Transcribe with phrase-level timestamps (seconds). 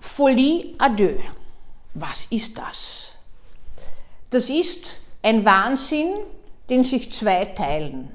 [0.00, 1.20] Folie à deux.
[1.92, 3.10] Was ist das?
[4.30, 6.14] Das ist ein Wahnsinn,
[6.70, 8.10] den sich zwei teilen.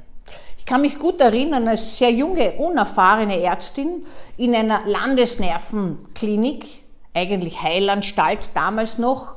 [0.58, 4.04] Ich kann mich gut erinnern, als sehr junge, unerfahrene Ärztin
[4.36, 6.66] in einer Landesnervenklinik,
[7.14, 9.36] eigentlich Heilanstalt damals noch,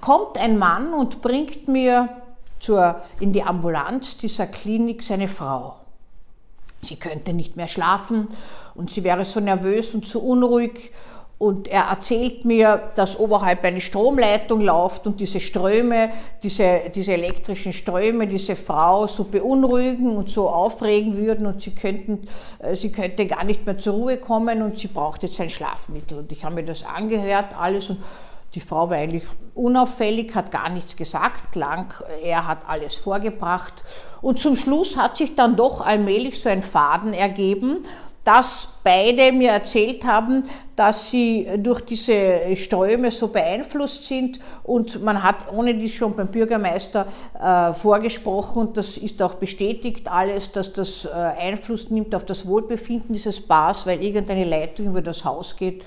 [0.00, 2.08] kommt ein Mann und bringt mir
[2.58, 5.76] zur, in die Ambulanz dieser Klinik seine Frau.
[6.80, 8.28] Sie könnte nicht mehr schlafen
[8.74, 10.92] und sie wäre so nervös und so unruhig
[11.38, 16.10] und er erzählt mir, dass oberhalb eine Stromleitung läuft und diese Ströme,
[16.42, 22.26] diese, diese elektrischen Ströme, diese Frau so beunruhigen und so aufregen würden und sie, könnten,
[22.58, 26.18] äh, sie könnte gar nicht mehr zur Ruhe kommen und sie braucht jetzt ein Schlafmittel.
[26.18, 28.02] Und ich habe mir das angehört, alles und
[28.54, 29.24] die Frau war eigentlich
[29.54, 33.84] unauffällig, hat gar nichts gesagt, lang, er hat alles vorgebracht.
[34.22, 37.84] Und zum Schluss hat sich dann doch allmählich so ein Faden ergeben
[38.26, 40.44] dass beide mir erzählt haben,
[40.76, 46.28] dass sie durch diese Ströme so beeinflusst sind und man hat ohne dies schon beim
[46.28, 47.08] Bürgermeister
[47.42, 52.46] äh, vorgesprochen und das ist auch bestätigt alles, dass das äh, Einfluss nimmt auf das
[52.46, 55.82] Wohlbefinden dieses Bars, weil irgendeine Leitung über das Haus geht.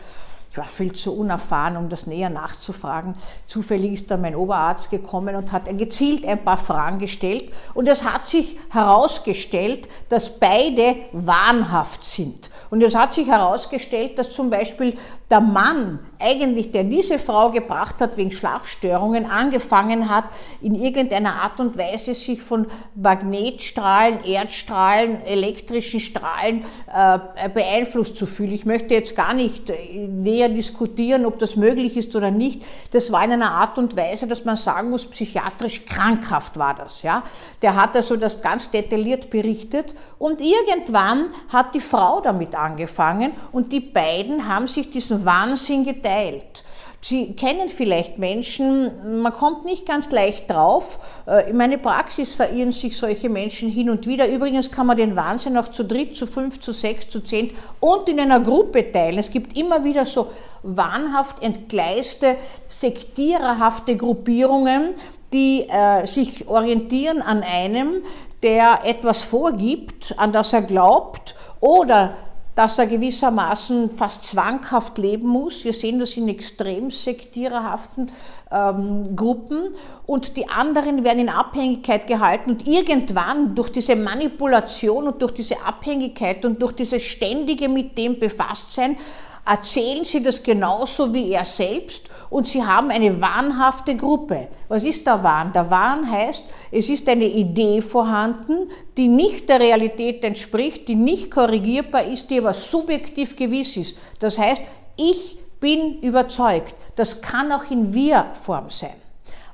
[0.52, 3.14] Ich war viel zu unerfahren, um das näher nachzufragen.
[3.45, 7.52] Zufällig ist da mein Oberarzt gekommen und hat gezielt ein paar Fragen gestellt.
[7.75, 12.50] Und es hat sich herausgestellt, dass beide wahnhaft sind.
[12.72, 14.97] Und es hat sich herausgestellt, dass zum Beispiel
[15.30, 20.25] der Mann eigentlich, der diese Frau gebracht hat wegen Schlafstörungen, angefangen hat,
[20.61, 28.53] in irgendeiner Art und Weise sich von Magnetstrahlen, Erdstrahlen, elektrischen Strahlen äh, beeinflusst zu fühlen.
[28.53, 30.08] Ich möchte jetzt gar nicht äh,
[30.55, 32.64] diskutieren, ob das möglich ist oder nicht.
[32.92, 37.03] Das war in einer Art und Weise, dass man sagen muss, psychiatrisch krankhaft war das.
[37.03, 37.23] Ja?
[37.61, 43.72] Der hat also das ganz detailliert berichtet und irgendwann hat die Frau damit angefangen und
[43.72, 46.63] die beiden haben sich diesen Wahnsinn geteilt.
[47.02, 51.23] Sie kennen vielleicht Menschen, man kommt nicht ganz leicht drauf.
[51.25, 54.28] Äh, in meine Praxis verirren sich solche Menschen hin und wieder.
[54.28, 58.09] Übrigens kann man den Wahnsinn auch zu dritt, zu fünf, zu sechs, zu zehn und
[58.09, 59.18] in einer Gruppe teilen.
[59.18, 60.28] Es gibt immer wieder so
[60.63, 62.35] wahnhaft entgleiste,
[62.68, 64.94] sektiererhafte Gruppierungen,
[65.31, 68.03] die äh, sich orientieren an einem,
[68.44, 72.16] der etwas vorgibt, an das er glaubt oder
[72.56, 75.64] dass er gewissermaßen fast zwanghaft leben muss.
[75.64, 78.12] Wir sehen das in extrem sektiererhaften
[78.52, 79.74] ähm, Gruppen
[80.06, 85.62] und die anderen werden in Abhängigkeit gehalten und irgendwann durch diese Manipulation und durch diese
[85.62, 88.98] Abhängigkeit und durch dieses ständige mit dem Befasstsein
[89.45, 94.47] erzählen sie das genauso wie er selbst und sie haben eine wahnhafte Gruppe.
[94.67, 95.53] Was ist der Wahn?
[95.53, 101.31] Der Wahn heißt, es ist eine Idee vorhanden, die nicht der Realität entspricht, die nicht
[101.31, 103.97] korrigierbar ist, die aber subjektiv gewiss ist.
[104.19, 104.61] Das heißt,
[104.97, 106.75] ich bin überzeugt.
[106.95, 108.95] Das kann auch in Wir-Form sein.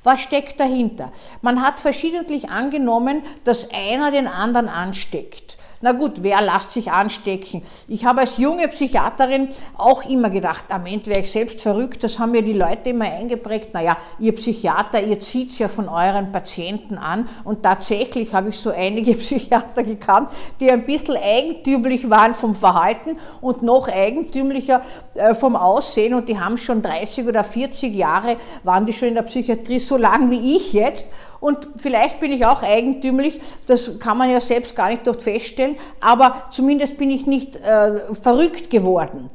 [0.02, 1.10] Was steckt dahinter?
[1.42, 5.56] Man hat verschiedentlich angenommen, dass einer den anderen ansteckt.
[5.82, 7.62] Na gut, wer lässt sich anstecken?
[7.86, 12.18] Ich habe als junge Psychiaterin auch immer gedacht, am Ende wäre ich selbst verrückt, das
[12.18, 13.74] haben mir die Leute immer eingeprägt.
[13.74, 18.70] Naja, ihr Psychiater, ihr zieht's ja von euren Patienten an und tatsächlich habe ich so
[18.70, 24.80] einige Psychiater gekannt, die ein bisschen eigentümlich waren vom Verhalten und noch eigentümlicher
[25.14, 29.14] äh, vom Aussehen und die haben schon 30 oder 40 Jahre, waren die schon in
[29.14, 31.04] der Psychiatrie so lang wie ich jetzt
[31.40, 35.76] und vielleicht bin ich auch eigentümlich, das kann man ja selbst gar nicht dort feststellen,
[36.00, 39.28] aber zumindest bin ich nicht äh, verrückt geworden.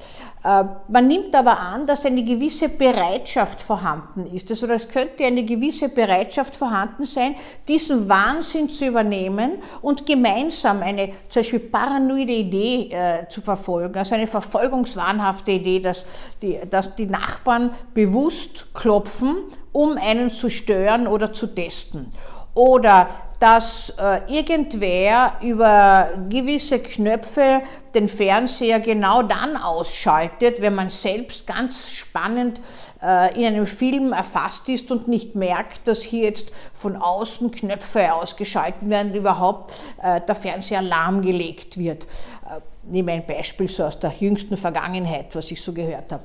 [0.43, 4.49] Äh, man nimmt aber an, dass eine gewisse Bereitschaft vorhanden ist.
[4.49, 7.35] Also es könnte eine gewisse Bereitschaft vorhanden sein,
[7.67, 14.15] diesen Wahnsinn zu übernehmen und gemeinsam eine zum Beispiel paranoide Idee äh, zu verfolgen, also
[14.15, 16.05] eine verfolgungswahnhafte Idee, dass
[16.41, 19.35] die, dass die Nachbarn bewusst klopfen,
[19.71, 22.07] um einen zu stören oder zu testen.
[22.53, 23.09] Oder
[23.41, 27.63] dass äh, irgendwer über gewisse Knöpfe
[27.95, 32.61] den Fernseher genau dann ausschaltet, wenn man selbst ganz spannend
[33.01, 38.13] äh, in einem Film erfasst ist und nicht merkt, dass hier jetzt von außen Knöpfe
[38.13, 42.03] ausgeschaltet werden, überhaupt äh, der Fernseher lahmgelegt wird.
[42.03, 46.23] Äh, nehme ein Beispiel so aus der jüngsten Vergangenheit, was ich so gehört habe.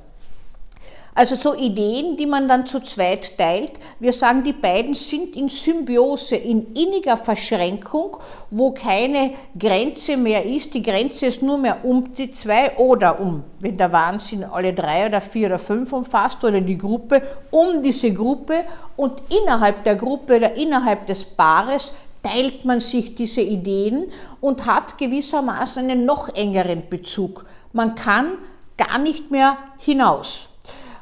[1.16, 3.72] Also so Ideen, die man dann zu zweit teilt.
[3.98, 8.18] Wir sagen, die beiden sind in Symbiose, in inniger Verschränkung,
[8.50, 10.74] wo keine Grenze mehr ist.
[10.74, 15.06] Die Grenze ist nur mehr um die zwei oder um, wenn der Wahnsinn alle drei
[15.06, 18.66] oder vier oder fünf umfasst oder die Gruppe, um diese Gruppe
[18.96, 24.98] und innerhalb der Gruppe oder innerhalb des Paares teilt man sich diese Ideen und hat
[24.98, 27.46] gewissermaßen einen noch engeren Bezug.
[27.72, 28.36] Man kann
[28.76, 30.50] gar nicht mehr hinaus.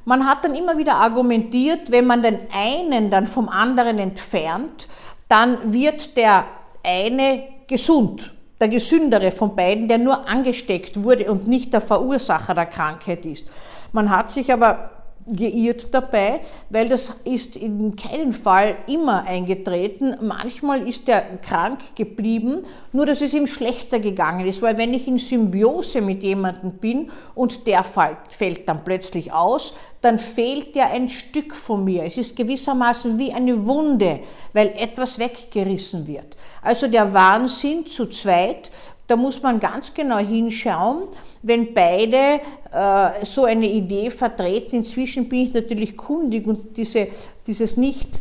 [0.05, 4.89] Man hat dann immer wieder argumentiert, wenn man den einen dann vom anderen entfernt,
[5.29, 6.45] dann wird der
[6.85, 12.67] eine gesund, der gesündere von beiden, der nur angesteckt wurde und nicht der Verursacher der
[12.67, 13.47] Krankheit ist.
[13.93, 14.91] Man hat sich aber
[15.27, 20.17] geirrt dabei, weil das ist in keinem Fall immer eingetreten.
[20.21, 22.63] Manchmal ist er krank geblieben,
[22.93, 27.11] nur dass es ihm schlechter gegangen ist, weil wenn ich in Symbiose mit jemandem bin
[27.35, 32.05] und der fällt dann plötzlich aus, dann fehlt ja ein Stück von mir.
[32.05, 34.21] Es ist gewissermaßen wie eine Wunde,
[34.53, 36.37] weil etwas weggerissen wird.
[36.61, 38.71] Also der Wahnsinn zu zweit
[39.07, 41.09] da muss man ganz genau hinschauen,
[41.43, 42.41] wenn beide
[42.73, 44.77] äh, so eine Idee vertreten.
[44.77, 47.09] Inzwischen bin ich natürlich kundig und diese,
[47.47, 48.21] dieses, nicht,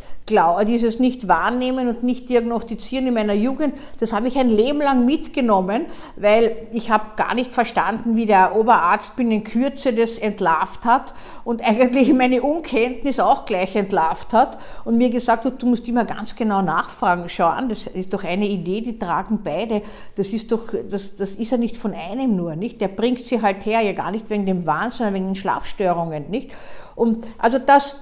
[0.68, 5.06] dieses nicht wahrnehmen und nicht diagnostizieren in meiner Jugend, das habe ich ein Leben lang
[5.06, 5.86] mitgenommen,
[6.18, 11.14] weil ich habe gar nicht verstanden, wie der Oberarzt binnen Kürze das entlarvt hat
[11.46, 16.04] und eigentlich meine Unkenntnis auch gleich entlarvt hat und mir gesagt hat, du musst immer
[16.04, 17.30] ganz genau nachfragen.
[17.30, 19.82] Schau an, das ist doch eine Idee, die tragen beide.
[20.16, 22.82] Das ist doch, das, das ist ja nicht von einem nur, nicht?
[22.82, 26.30] Der bringt sie halt her, ja gar nicht wegen dem Wahn, sondern wegen den Schlafstörungen,
[26.30, 26.52] nicht?
[26.96, 27.96] Und also das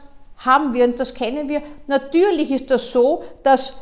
[0.46, 1.62] haben wir und das kennen wir.
[1.88, 3.74] Natürlich ist das so, dass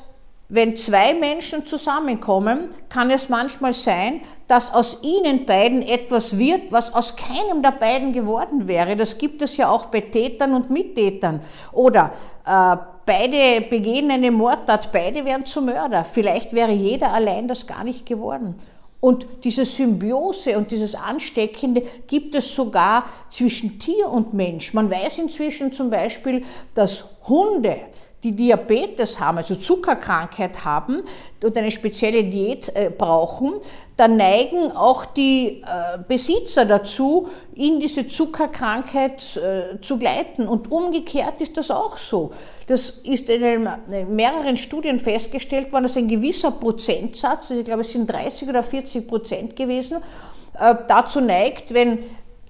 [0.51, 6.91] wenn zwei Menschen zusammenkommen, kann es manchmal sein, dass aus ihnen beiden etwas wird, was
[6.93, 8.95] aus keinem der beiden geworden wäre.
[8.95, 11.41] Das gibt es ja auch bei Tätern und Mittätern.
[11.71, 12.13] Oder
[12.47, 16.03] äh, beide begehen eine Mordtat, beide werden zu Mörder.
[16.03, 18.55] Vielleicht wäre jeder allein das gar nicht geworden.
[19.01, 24.73] Und diese Symbiose und dieses Ansteckende gibt es sogar zwischen Tier und Mensch.
[24.73, 26.43] Man weiß inzwischen zum Beispiel,
[26.73, 27.77] dass Hunde,
[28.23, 31.03] die Diabetes haben, also Zuckerkrankheit haben
[31.41, 33.53] und eine spezielle Diät äh, brauchen,
[33.95, 40.47] dann neigen auch die äh, Besitzer dazu, in diese Zuckerkrankheit äh, zu gleiten.
[40.47, 42.31] Und umgekehrt ist das auch so.
[42.67, 43.69] Das ist in,
[44.09, 48.63] mehreren Studien festgestellt worden, dass ein gewisser Prozentsatz, also ich glaube es sind 30 oder
[48.63, 49.97] 40 Prozent gewesen,
[50.87, 51.99] dazu neigt, wenn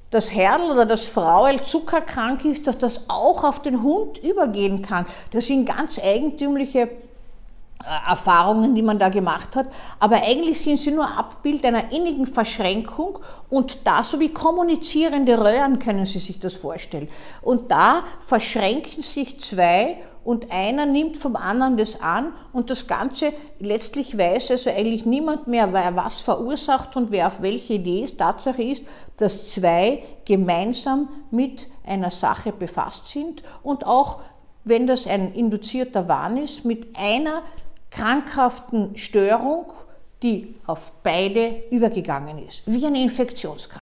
[0.09, 5.05] das Herrl oder das Frauel zuckerkrank ist, dass das auch auf den Hund übergehen kann.
[5.31, 9.67] Das sind ganz eigentümliche äh, Erfahrungen, die man da gemacht hat,
[9.99, 13.19] aber eigentlich sind sie nur Abbild einer innigen Verschränkung
[13.49, 17.07] und da so wie kommunizierende Röhren können Sie sich das vorstellen.
[17.41, 23.33] Und da verschränken sich zwei und einer nimmt vom anderen das an und das Ganze
[23.59, 28.17] letztlich weiß also eigentlich niemand mehr, wer was verursacht und wer auf welche Idee ist.
[28.17, 28.83] Tatsache ist,
[29.17, 34.21] dass zwei gemeinsam mit einer Sache befasst sind und auch,
[34.63, 37.41] wenn das ein induzierter Wahn ist, mit einer
[37.89, 39.71] krankhaften Störung,
[40.21, 43.77] die auf beide übergegangen ist, wie eine Infektionskrankheit.